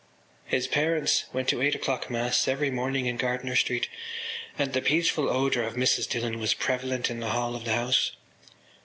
His 0.47 0.65
parents 0.67 1.25
went 1.31 1.47
to 1.49 1.61
eight 1.61 1.75
o’clock 1.75 2.09
mass 2.09 2.47
every 2.47 2.71
morning 2.71 3.05
in 3.05 3.17
Gardiner 3.17 3.55
Street 3.55 3.87
and 4.57 4.73
the 4.73 4.81
peaceful 4.81 5.29
odour 5.29 5.61
of 5.61 5.75
Mrs 5.75 6.09
Dillon 6.09 6.39
was 6.39 6.55
prevalent 6.55 7.11
in 7.11 7.19
the 7.19 7.29
hall 7.29 7.55
of 7.55 7.65
the 7.65 7.75
house. 7.75 8.11